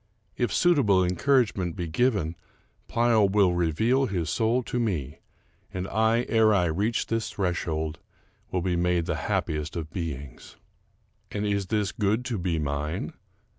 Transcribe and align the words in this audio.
If 0.35 0.51
suitable 0.51 1.03
encouragement 1.05 1.75
be 1.75 1.87
given, 1.87 2.35
Pleyel 2.87 3.29
will 3.29 3.53
reveal 3.53 4.07
his 4.07 4.31
soul 4.31 4.63
to 4.63 4.79
me; 4.79 5.19
and 5.71 5.87
I, 5.87 6.23
ere 6.27 6.55
I 6.55 6.65
reach 6.65 7.05
^his 7.05 7.31
threshold, 7.31 7.99
will 8.49 8.63
be 8.63 8.75
made 8.75 9.05
the 9.05 9.15
happiest 9.29 9.75
of 9.75 9.93
beings. 9.93 10.55
And 11.29 11.45
is 11.45 11.67
this 11.67 11.91
good 11.91 12.25
to 12.25 12.39
be 12.39 12.57
mine? 12.57 13.13